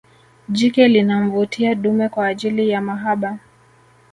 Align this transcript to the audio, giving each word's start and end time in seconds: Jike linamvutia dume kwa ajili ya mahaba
Jike 0.49 0.87
linamvutia 0.87 1.75
dume 1.75 2.09
kwa 2.09 2.27
ajili 2.27 2.69
ya 2.69 2.81
mahaba 2.81 3.37